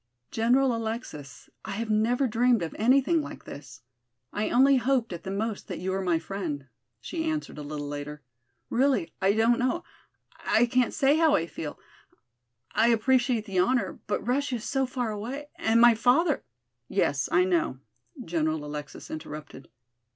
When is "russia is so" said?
14.25-14.87